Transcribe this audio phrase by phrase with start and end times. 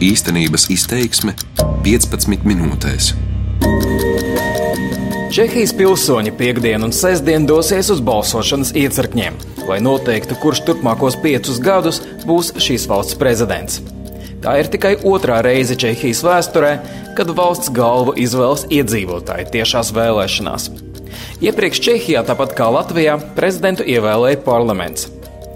[0.00, 1.34] Īstenības izteiksme
[1.84, 3.10] 15 minūtēs.
[5.28, 9.36] Čehijas pilsoņi piekdien un sestdien dosies uz balsošanas iecirkņiem,
[9.68, 13.82] lai noteiktu, kurš turpmākos piecus gadus būs šīs valsts prezidents.
[14.40, 16.72] Tā ir tikai otrā reize Čehijas vēsturē,
[17.20, 20.70] kad valsts galvu izvēlas iedzīvotāji tiešās vēlēšanās.
[21.44, 25.10] Iepriekš Čehijā, tāpat kā Latvijā, prezidentu ievēlēja parlaments.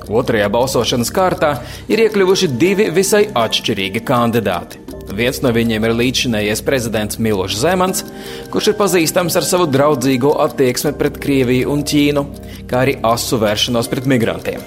[0.09, 1.55] Otrajā balsošanas kārtā
[1.89, 4.81] ir iekļuvuši divi visai atšķirīgi kandidāti.
[5.15, 8.05] Viens no viņiem ir līdzinējais prezidents Milošs Zemans,
[8.53, 12.25] kurš ir pazīstams ar savu draudzīgo attieksmi pret Krieviju un Ķīnu,
[12.71, 14.65] kā arī asu vēršanos pret migrantiem.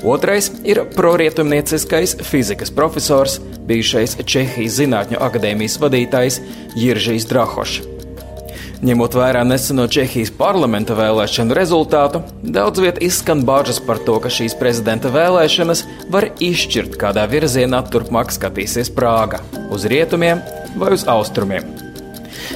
[0.00, 6.40] Otrais ir prorietumnieciskais fizikas profesors, bijušais Čehijas Zinātņu akadēmijas vadītājs
[6.80, 7.99] Jiržīs Drahošs.
[8.80, 14.54] Ņemot vērā neseno Čehijas parlamenta vēlēšanu rezultātu, daudz viet izskan bažas par to, ka šīs
[14.56, 19.42] prezidenta vēlēšanas var izšķirt, kādā virzienā turpmāk skatīsies Prāga-
[19.76, 20.40] uz rietumiem
[20.80, 21.68] vai uz austrumiem.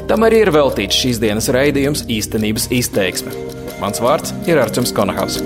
[0.09, 3.37] Tam arī ir veltīts šīs dienas raidījums īstenības izteiksme.
[3.85, 5.43] Mans vārds ir Arčuns Konahaus.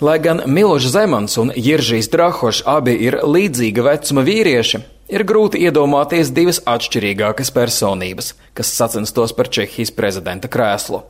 [0.00, 6.30] Lai gan Milošs Zemans un Jiržīs Drahošs abi ir līdzīga vecuma vīrieši, Ir grūti iedomāties
[6.30, 11.02] divas atšķirīgākas personības, kas sacenstos par Čehijas prezidenta krēslu.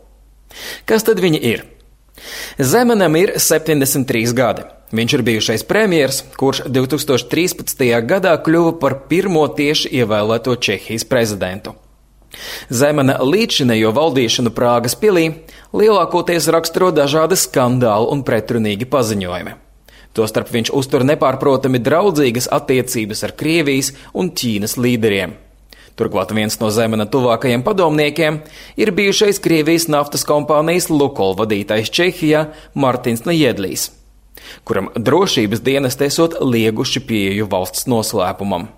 [0.88, 1.66] Kas tad viņi ir?
[2.58, 4.64] Zemanam ir 73 gadi.
[4.96, 7.84] Viņš ir bijušais premjers, kurš 2013.
[8.08, 11.76] gadā kļuva par pirmo tieši ievēlēto Čehijas prezidentu.
[12.70, 15.26] Zemana līdzinējo valdīšanu Prāgas pilī
[15.76, 19.56] lielākoties raksturo dažādi skandāli un pretrunīgi paziņojumi.
[20.16, 25.36] Tostarp viņš uztur nepārprotami draudzīgas attiecības ar Krievijas un Ķīnas līderiem.
[26.00, 28.40] Turklāt viens no Zemena tuvākajiem padomniekiem
[28.80, 33.90] ir bijušais Krievijas naftas kompānijas Lukol vadītājs Čehijā Martins Nejedlīs,
[34.64, 38.70] kuram drošības dienas esot lieguši pieeju valsts noslēpumam.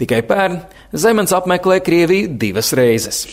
[0.00, 0.58] Tikai pērn
[0.92, 3.26] Zemens apmeklē Krieviju divas reizes.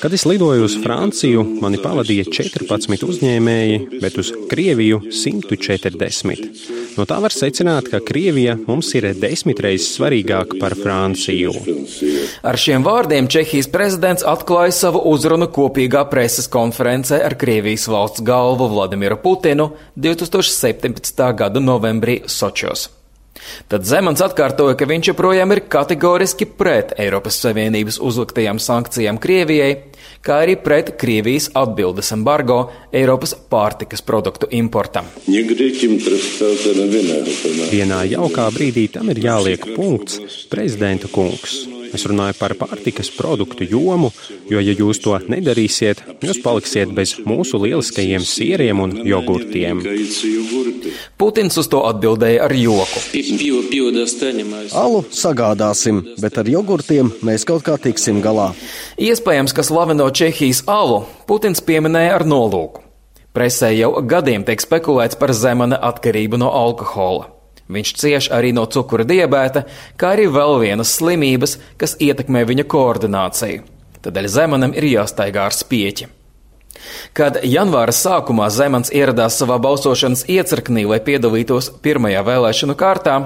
[0.00, 6.78] Kad es lidoju uz Franciju, mani pavadīja 14 uzņēmēji, bet uz Krieviju 140.
[6.96, 11.52] No tā var secināt, ka Krievija mums ir desmit reizes svarīgāka par Franciju.
[12.46, 18.70] Ar šiem vārdiem Čehijas prezidents atklāja savu uzrunu kopīgā preses konferencē ar Krievijas valsts galvu
[18.72, 21.26] Vladimiru Putinu 2017.
[21.42, 22.87] gada novembrī Sočos.
[23.68, 29.70] Tad Zemans atkārtoja, ka viņš joprojām ir kategoriski pret Eiropas Savienības uzliktajām sankcijām Krievijai,
[30.24, 32.60] kā arī pret Krievijas atbildes embargo
[32.92, 35.08] Eiropas pārtikas produktu importam.
[37.72, 41.77] Vienā jaukā brīdī tam ir jāliek punkts, prezidenta kungs.
[41.94, 44.10] Es runāju par pārtikas produktu jomu,
[44.50, 49.82] jo, ja jūs to nedarīsiet, jūs paliksiet bez mūsu lieliskajiem sieriem un jogurtiem.
[51.18, 53.02] Putins uz to atbildēja ar joku.
[54.78, 58.50] Alu sagādāsim, bet ar jogurtiem mēs kaut kā tiksim galā.
[58.98, 62.84] Iespējams, ka slaveno Čehijas alu Putins pieminēja ar nolūku.
[63.36, 67.37] Presē jau gadiem tiek spekulēts par zemana atkarību no alkohola.
[67.68, 69.66] Viņš cieš arī no cukura diabēta,
[70.00, 73.66] kā arī vēl vienas slimības, kas ietekmē viņa koordināciju.
[74.04, 76.08] Tādēļ Zemanam ir jāstaigā ar spieķi.
[77.12, 83.18] Kad janvāra sākumā Zemans ieradās savā balsošanas iecirknī, lai piedalītos pirmajā vēlēšanu kārtā,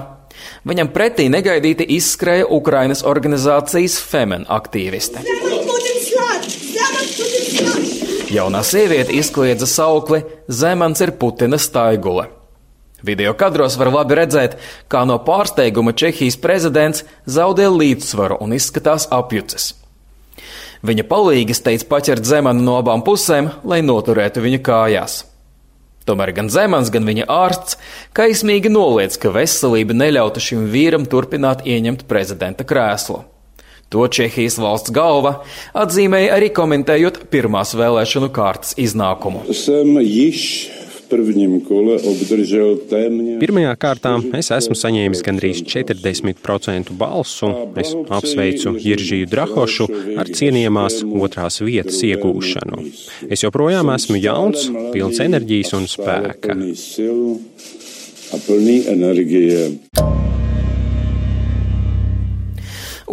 [0.67, 5.23] viņam pretī negaidīti izskrēja Ukrainas organizācijas Femen aktīviste.
[8.33, 12.31] Jaunā sieviete izkliedza saukli Zemans ir Putina staigule.
[13.03, 14.55] Video kadros var labi redzēt,
[14.87, 19.73] kā no pārsteiguma Čehijas prezidents zaudē līdzsvaru un izskatās apjucis.
[20.83, 25.21] Viņa palīgs teica paķert zemanu no abām pusēm, lai noturētu viņu kājās.
[26.07, 27.77] Tomēr gan Zemans, gan viņa ārsts
[28.15, 33.21] kaismīgi noliedz, ka veselība neļautu šim vīram turpināt ieņemt prezidenta krēslu.
[33.93, 35.37] To Čehijas valsts galva
[35.77, 39.45] atzīmēja arī komentējot pirmās vēlēšanu kārtas iznākumu.
[43.43, 47.49] Pirmajā kārtā es esmu saņēmis gandrīz 40% balsu.
[47.79, 49.87] Es apsveicu Jiržiju Drahošu
[50.21, 52.81] ar cienījamās otrās vietas iegūšanu.
[53.29, 56.57] Es joprojām esmu jauns, pilns enerģijas un spēka.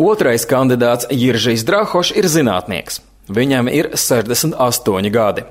[0.00, 3.02] Otrais kandidāts Jiržīs Drahošs ir zinātnieks.
[3.30, 5.44] Viņam ir 68 gadi.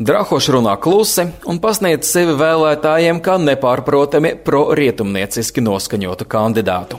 [0.00, 6.96] Drahošs runā klusi un pasniedz sevi vēlētājiem kā nepārprotami pro-rietumnieciski noskaņotu kandidātu.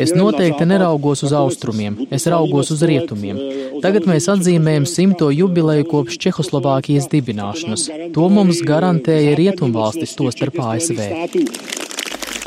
[0.00, 3.44] Es noteikti neraugos uz austrumiem, es raugos uz rietumiem.
[3.84, 7.90] Tagad mēs atzīmējam simto jubileju kopš Čehoslovākijas dibināšanas.
[8.16, 11.04] To mums garantēja rietumvalstis, tostarp ASV.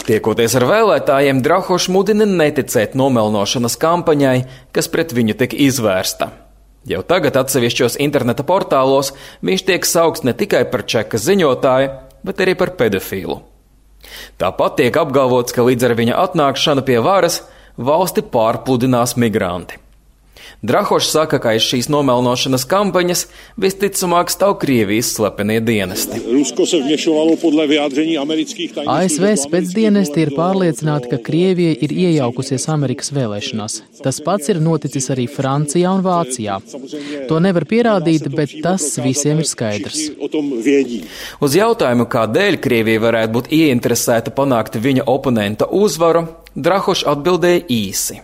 [0.10, 4.40] Tiekoties ar vēlētājiem, Drahošs mudina neticēt nomelnošanas kampaņai,
[4.74, 6.34] kas pret viņu tika izvērsta.
[6.90, 9.12] Jau tagad atsevišķos interneta portālos
[9.46, 11.92] viņš tiek saukts ne tikai par čeka ziņotāju,
[12.26, 13.38] bet arī par pedofīlu.
[14.42, 17.44] Tāpat tiek apgalvots, ka līdz ar viņa atnākšanu pie varas
[17.78, 19.81] valsti pārpludinās migranti.
[20.62, 23.26] Drahošs saka, ka aiz šīs nomelnošanas kampaņas
[23.62, 26.22] visticamāk stāv Krievijas slepenie dienesti.
[28.96, 33.80] ASV spēcdienesti ir pārliecināti, ka Krievija ir iejaukusies Amerikas vēlēšanās.
[34.06, 36.60] Tas pats ir noticis arī Francijā un Vācijā.
[37.30, 40.04] To nevar pierādīt, bet tas visiem ir skaidrs.
[41.42, 48.20] Uz jautājumu, kādēļ Krievija varētu būt ieinteresēta panākt viņa oponenta uzvaru, Drahošs atbildēja īsi.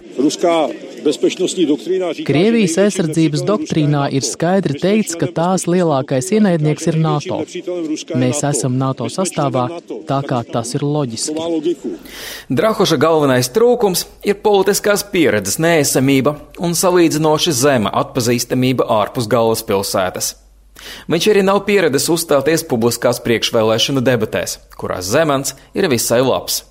[2.28, 7.42] Krievijas aizsardzības doktrīnā ir skaidri teikts, ka tās lielākais ienaidnieks ir NATO.
[8.18, 9.68] Mēs esam NATO sastāvā,
[10.10, 11.94] tā kā tas ir loģiski.
[12.50, 20.36] Drahoša galvenais trūkums ir politiskās pieredzes neesamība un salīdzinoši zema atpazīstamība ārpus galvaspilsētas.
[21.10, 26.62] Viņš arī nav pieredzējis uzstāties publiskās priekšvēlēšanu debatēs, kurās Zemans ir visai labs.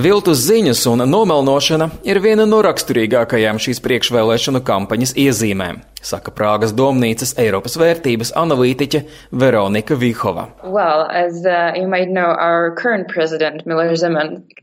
[0.00, 7.34] Viltus ziņas un nomelnošana ir viena no raksturīgākajām šīs priekšvēlēšanu kampaņas iezīmēm saka Prāgas domnīcas
[7.40, 9.02] Eiropas vērtības analītiķe
[9.36, 10.48] Veronika Vihova.
[10.64, 11.76] Well, as, uh,
[12.08, 12.32] know,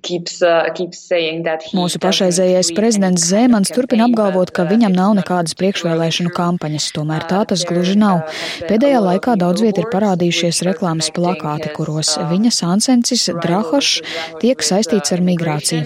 [0.01, 1.05] keeps, uh, keeps
[1.77, 7.65] Mūsu pašreizējais prezidents Zemans turpina apgalvot, ka viņam nav nekādas priekšvēlēšanu kampaņas, tomēr tā tas
[7.67, 8.23] gluži nav.
[8.69, 14.01] Pēdējā laikā daudz viet ir parādījušies reklāmas plakāti, kuros viņa sansensis Drahošs
[14.41, 15.85] tiek saistīts ar migrāciju.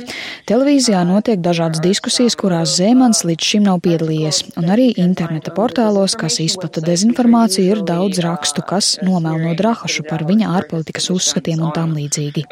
[0.50, 6.40] Televīzijā notiek dažādas diskusijas, kurās Zemans līdz šim nav piedalījies, un arī interneta portālos, kas
[6.44, 12.46] izplata dezinformāciju, ir daudz rakstu, kas nomelno Drahašu par viņa ārpolitikas uzskatiem un tam līdzīgi.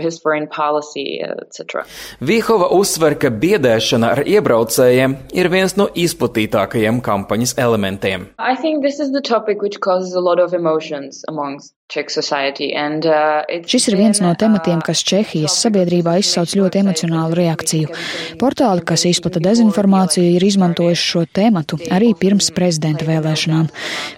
[2.31, 8.29] Vīhova uzsver, ka biedēšana ar iebraucējiem ir viens no izplatītākajiem kampaņas elementiem.
[13.09, 17.89] Uh, Šis ir viens no tematiem, uh, kas Čehijas sabiedrībā izsauc ļoti emocionālu reakciju.
[18.39, 23.69] Portāli, kas izplata dezinformāciju, ir izmantojuši šo tematu arī pirms prezidenta vēlēšanām.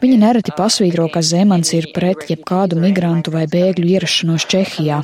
[0.01, 5.01] Viņi nereti pasvītro, ka Zemans ir pret jebkādu migrantu vai bēgļu ierašanos Čehijā.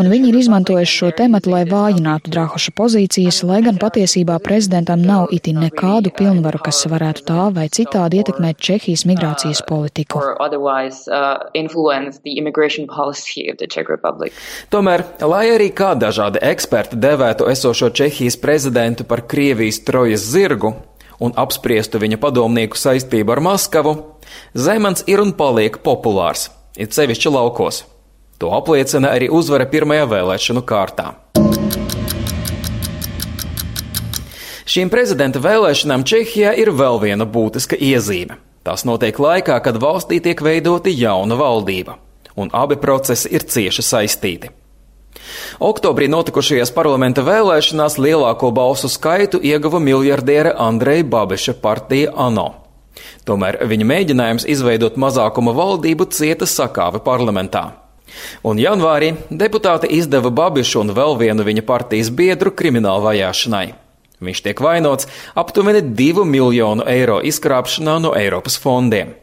[0.00, 5.30] Un viņi ir izmantojuši šo tematu, lai vājinātu Drahoša pozīcijas, lai gan patiesībā prezidentam nav
[5.36, 10.20] itin nekādu pilnvaru, kas varētu tā vai citādi ietekmēt Čehijas migrācijas politiku
[13.90, 14.32] Republic.
[14.72, 20.72] Tomēr, lai arī kā dažādi eksperti devētu esošo Čehijas prezidentu par Krievijas trojas zirgu
[21.20, 23.94] un apspriestu viņa padomnieku saistību ar Maskavu,
[24.54, 27.84] Zemans ir un paliek populārs, it sevišķi laukos.
[28.40, 31.10] To apliecina arī uzvara pirmajā vēlēšanu kārtā.
[34.70, 38.38] Šīm prezidenta vēlēšanām Čehijā ir vēl viena būtiska iezīme.
[38.64, 41.96] Tas notiek laikā, kad valstī tiek veidota jauna valdība,
[42.36, 44.52] un abi procesi ir cieši saistīti.
[45.60, 52.48] Oktobrī notikušajās parlamenta vēlēšanās lielāko balsu skaitu ieguva miljardiere Andreja Babeša partija ANO.
[53.28, 57.70] Tomēr viņa mēģinājums izveidot mazākuma valdību cieta sakāve parlamentā.
[58.42, 63.66] Un janvārī deputāti izdeva Babišu un vēl vienu viņa partijas biedru kriminālu vajāšanai.
[64.20, 65.08] Viņš tiek vainots
[65.38, 69.14] aptuveni 2 miljonu eiro izkrāpšanā no Eiropas fondiem.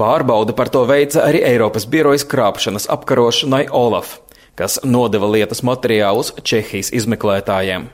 [0.00, 4.16] Pārbauda par to veica arī Eiropas birojas krāpšanas apkarošanai Olaf,
[4.58, 7.88] kas nodeva lietas materiālus Čehijas izmeklētājiem.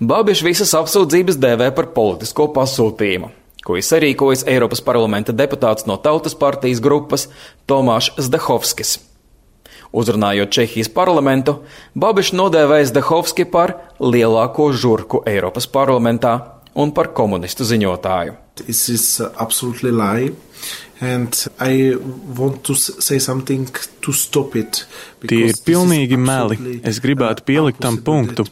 [0.00, 3.30] Babiš visas apsūdzības dēvē par politisko pasūtījumu,
[3.66, 7.28] ko izsarīkojas Eiropas parlamenta deputāts no Tautas partijas grupas
[7.70, 8.98] Tomāšs Zdehovskis.
[9.90, 11.60] Uzrunājot Čehijas parlamentu,
[11.98, 16.36] Babišs nodēvēja Zdehovski par lielāko žurku Eiropas parlamentā
[16.78, 18.36] un par komunistu ziņotāju.
[18.60, 19.04] This is
[19.36, 20.30] absolutely lie.
[25.24, 26.58] Tie ir pilnīgi meli.
[26.84, 28.44] Es gribētu pielikt tam punktu.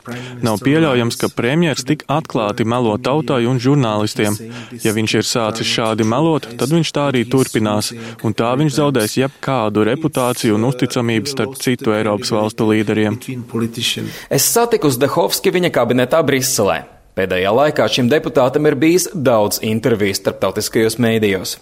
[0.44, 4.36] Nav pieļaujams, ka premjers tik atklāti melo tautai un žurnālistiem.
[4.84, 7.92] Ja viņš ir sācis šādi melot, tad viņš tā arī turpinās,
[8.24, 13.20] un tā viņš zaudēs jebkādu reputāciju un uzticamību starp citu Eiropas valstu līderiem.
[14.32, 16.84] Es satiku Zdehovski viņa kabinetā Briselē.
[17.18, 21.58] Pēdējā laikā šim deputātam ir bijis daudz interviju starptautiskajos mēdījos.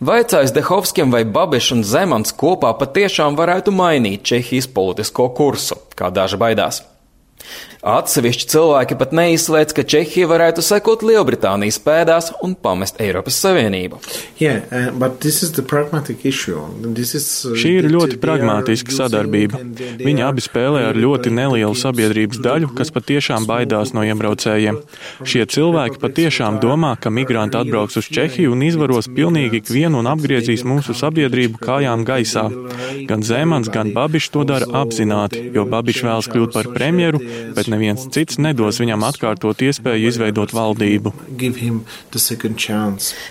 [0.00, 6.40] Vaicājis Dehovskim, vai Babišs un Zemans kopā patiešām varētu mainīt Čehijas politisko kursu, kā daži
[6.40, 6.82] baidās.
[7.80, 13.96] Atsevišķi cilvēki pat neizslēdz, ka Čehija varētu sekot Lielbritānijas pēdās un pamest Eiropas Savienību.
[14.36, 14.92] Yeah, uh,
[17.16, 19.62] is, uh, Šī ir ļoti pragmātiska sadarbība.
[19.96, 24.82] Viņi abi spēlē ar ļoti nelielu sabiedrības daļu, kas patiešām baidās no iebraucējiem.
[25.24, 30.66] Šie cilvēki patiešām domā, ka migranti atbrauks uz Čehiju un izvaros pilnīgi ikvienu un apgriezīs
[30.68, 32.44] mūsu sabiedrību kājām gaisā.
[33.08, 37.24] Gan Zemans, gan Babišs to dara apzināti, jo Babišs vēlas kļūt par premjeru,
[37.56, 41.14] bet neviens cits nedos viņam atkārtot iespēju izveidot valdību.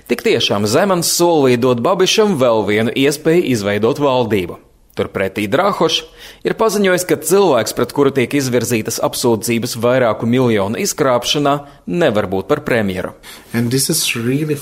[0.09, 4.59] Tik tiešām Zemans solīja dot Babišam vēl vienu iespēju izveidot valdību.
[4.99, 6.01] Turpretī Drahošs
[6.43, 11.55] ir paziņojis, ka cilvēks, pret kuru tiek izvirzītas apsūdzības vairāku miljonu izkrāpšanā,
[11.87, 13.15] nevar būt par premjeru.
[13.53, 14.57] Really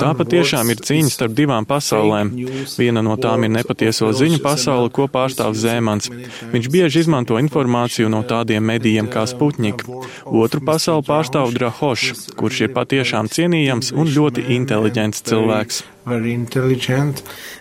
[0.00, 2.32] Tā patiešām ir cīņa starp divām pasaulēm.
[2.78, 6.10] Viena no tām ir nepatieso ziņu pasaule, ko pārstāv Zēmans.
[6.52, 9.86] Viņš bieži izmanto informāciju no tādiem medijiem kā Sputnik.
[10.26, 15.82] Otru pasauli pārstāv Drahošs, kurš ir patiešām cienījams un ļoti inteliģents cilvēks.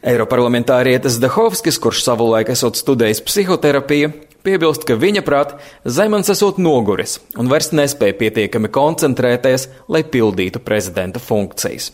[0.03, 4.11] Eiroparlamentārietis Dahovskis, kurš savulaik esot studējis psihoterapiju,
[4.43, 5.55] Piebilst, ka viņa prāt
[5.87, 11.93] Zemans esot noguris un vairs nespēja pietiekami koncentrēties, lai pildītu prezidenta funkcijas.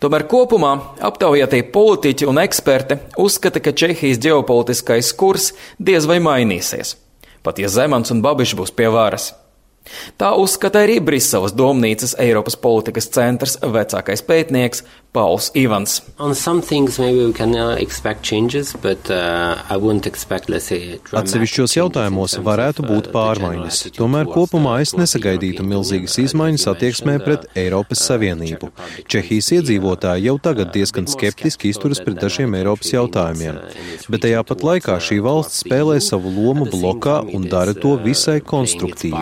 [0.00, 0.72] Tomēr kopumā
[1.04, 6.96] aptaujātie politiķi un eksperti uzskata, ka Čehijas ģeopolitiskais kurs diez vai mainīsies,
[7.44, 9.32] pat ja Zemans un Babišs būs pie varas.
[10.20, 16.02] Tā uzskata arī Briseles domnīcas Eiropas politikas centrs vecākais pētnieks Pauls Ivans.
[16.18, 16.34] Uh,
[18.22, 19.54] changes, but, uh,
[20.58, 28.02] say, Atsevišķos jautājumos varētu būt pārmaiņas, tomēr kopumā es nesagaidītu milzīgas izmaiņas attieksmē pret Eiropas
[28.08, 28.72] Savienību.
[29.06, 33.62] Čehijas iedzīvotāji jau tagad diezgan skeptiski izturas pret dažiem Eiropas jautājumiem,
[34.10, 39.14] bet tajā pat laikā šī valsts spēlē savu lomu blokā un dara to visai konstruktīvi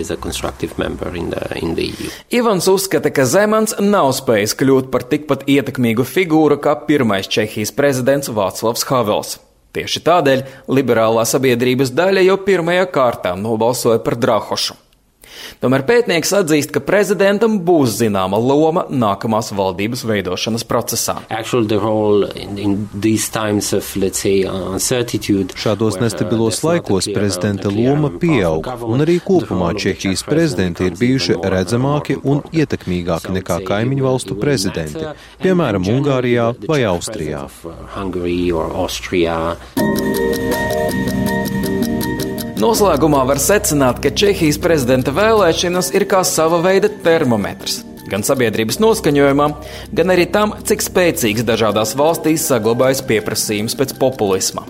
[0.00, 2.10] is a constructive member in the, in the EU.
[2.40, 8.32] Ivans uzskata, ka Zemans nav spējis kļūt par tikpat ietekmīgu figūru kā pirmais Čehijas prezidents
[8.32, 9.38] Vāclavs Havels.
[9.76, 14.74] Tieši tādēļ liberālā sabiedrības daļa jau pirmajā kārtā nobalsoja par Drahošu.
[15.60, 21.18] Tomēr pētnieks atzīst, ka prezidentam būs zināma loma nākamās valdības veidošanas procesā.
[25.60, 32.42] Šādos nestabilos laikos prezidenta loma pieaug, un arī kopumā Čehijas prezidenti ir bijuši redzamāki un
[32.52, 35.04] ietekmīgāki nekā kaimiņu valstu prezidenti,
[35.44, 37.46] piemēram, Ungārijā vai Austrijā.
[42.60, 47.78] Noslēgumā var secināt, ka Čehijas prezidenta vēlēšanas ir kā sava veida termometrs.
[48.10, 49.54] Gan sabiedrības noskaņojumam,
[49.96, 54.66] gan arī tam, cik spēcīgs dažādās valstīs saglabājas pieprasījums pēc populisma.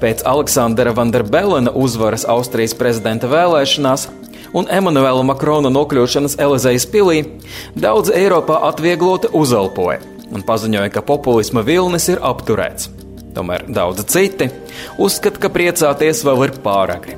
[0.00, 4.08] Pēc Aleksandra Vanderbelena uzvaras Austrijas prezidenta vēlēšanās
[4.56, 7.26] un Emanuela Makrona nokļūšanas Elizejas pilī,
[7.76, 10.00] daudz Eiropā atviegloti uzelpoja
[10.32, 12.88] un paziņoja, ka populisma vilnis ir apturēts.
[13.32, 14.48] Tomēr daudzi citi
[15.00, 17.16] uzskata, ka priecāties vēl ir pāragri.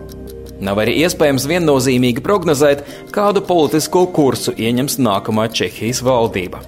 [0.64, 6.62] Nav arī iespējams viennozīmīgi prognozēt, kādu politisko kursu ieņems nākamā Čehijas valdība.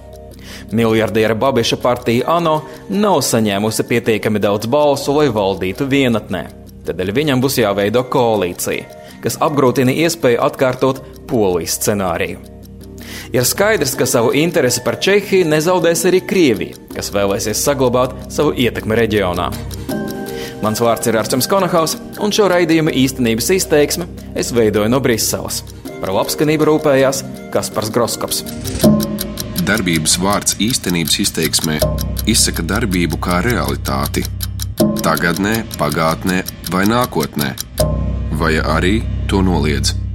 [0.71, 2.57] Miljardiera Babiša partija ANO
[2.89, 6.43] nav saņēmusi pietiekami daudz balsu, lai valdītu vienatnē.
[6.87, 11.01] Tādēļ viņam būs jāveido koalīcija, kas apgrūtina iespēju atkārtot
[11.31, 12.56] polijas scenāriju.
[13.37, 18.95] Ir skaidrs, ka savu interesi par Čehiju nezaudēs arī Krievija, kas vēlēsies saglabāt savu ietekmi
[18.97, 19.51] reģionā.
[20.63, 25.59] Mans vārds ir Arčuns Konahaus, un šo raidījumu īstenības izteiksme es veidoju no Briseles.
[25.99, 27.21] Par labskanību rūpējās
[27.53, 28.41] Kaspars Groskops.
[29.69, 31.77] Darbības vārds īstenības izteiksmē
[32.25, 34.25] izsaka darbību kā realitāti.
[35.05, 36.41] Tagatnē, pagātnē
[36.73, 37.53] vai nākotnē,
[38.41, 38.97] vai arī
[39.29, 40.06] to noliedz.